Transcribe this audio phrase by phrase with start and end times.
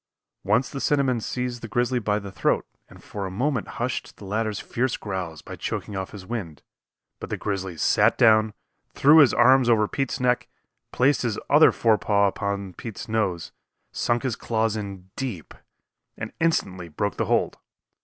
[0.43, 4.25] Once the cinnamon seized the grizzly by the throat and for a moment hushed the
[4.25, 6.63] latter's fierce growls by choking off his wind,
[7.19, 8.51] but the grizzly sat down,
[8.95, 10.47] threw his arm over Pete's neck,
[10.91, 13.51] placed his other forepaw upon Pete's nose,
[13.91, 15.53] sunk his claws in deep,
[16.17, 17.59] and instantly broke the hold.